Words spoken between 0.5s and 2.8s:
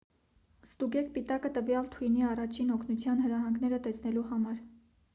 ստուգեք պիտակը տվյալ թույնի առաջին